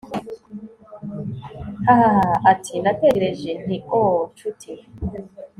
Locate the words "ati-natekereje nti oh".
2.51-4.19